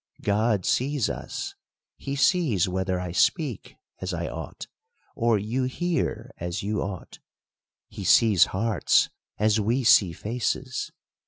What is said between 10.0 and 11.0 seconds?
faces.